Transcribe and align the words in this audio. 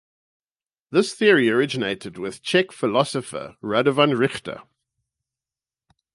This 0.89 1.13
theory 1.13 1.51
originated 1.51 2.17
with 2.17 2.41
Czech 2.41 2.71
philosopher 2.71 3.55
Radovan 3.61 4.15
Richta. 4.17 4.63